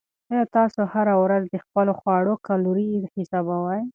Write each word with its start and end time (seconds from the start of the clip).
آیا 0.31 0.43
تاسو 0.55 0.81
هره 0.93 1.13
ورځ 1.23 1.43
د 1.49 1.55
خپلو 1.65 1.91
خواړو 1.99 2.33
کالوري 2.47 2.89
حسابوئ؟ 3.15 3.81